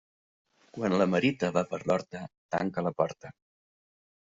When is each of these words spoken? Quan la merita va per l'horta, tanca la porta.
Quan 0.77 0.95
la 1.01 1.07
merita 1.11 1.51
va 1.59 1.65
per 1.75 1.83
l'horta, 1.85 2.25
tanca 2.59 2.89
la 2.91 2.97
porta. 3.05 3.37